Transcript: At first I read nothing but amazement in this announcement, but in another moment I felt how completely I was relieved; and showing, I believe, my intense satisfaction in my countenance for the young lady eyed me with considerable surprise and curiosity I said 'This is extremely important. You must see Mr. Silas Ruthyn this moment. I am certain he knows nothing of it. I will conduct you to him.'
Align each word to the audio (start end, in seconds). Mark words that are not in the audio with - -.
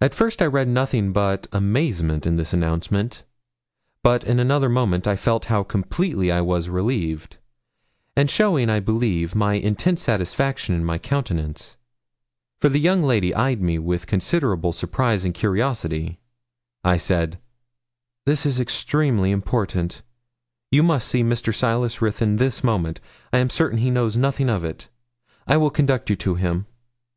At 0.00 0.16
first 0.16 0.42
I 0.42 0.46
read 0.46 0.66
nothing 0.66 1.12
but 1.12 1.46
amazement 1.52 2.26
in 2.26 2.34
this 2.34 2.52
announcement, 2.52 3.22
but 4.02 4.24
in 4.24 4.40
another 4.40 4.68
moment 4.68 5.06
I 5.06 5.14
felt 5.14 5.44
how 5.44 5.62
completely 5.62 6.32
I 6.32 6.40
was 6.40 6.68
relieved; 6.68 7.36
and 8.16 8.28
showing, 8.28 8.68
I 8.68 8.80
believe, 8.80 9.36
my 9.36 9.54
intense 9.54 10.02
satisfaction 10.02 10.74
in 10.74 10.84
my 10.84 10.98
countenance 10.98 11.76
for 12.60 12.68
the 12.68 12.80
young 12.80 13.04
lady 13.04 13.32
eyed 13.32 13.62
me 13.62 13.78
with 13.78 14.08
considerable 14.08 14.72
surprise 14.72 15.24
and 15.24 15.32
curiosity 15.32 16.18
I 16.82 16.96
said 16.96 17.38
'This 18.24 18.44
is 18.44 18.58
extremely 18.58 19.30
important. 19.30 20.02
You 20.72 20.82
must 20.82 21.06
see 21.06 21.22
Mr. 21.22 21.54
Silas 21.54 22.02
Ruthyn 22.02 22.38
this 22.38 22.64
moment. 22.64 23.00
I 23.32 23.38
am 23.38 23.50
certain 23.50 23.78
he 23.78 23.88
knows 23.92 24.16
nothing 24.16 24.50
of 24.50 24.64
it. 24.64 24.88
I 25.46 25.56
will 25.58 25.70
conduct 25.70 26.10
you 26.10 26.16
to 26.16 26.34
him.' 26.34 26.66